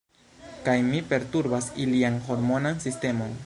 [0.67, 3.37] Kaj mi perturbas ilian hormonan sistemon.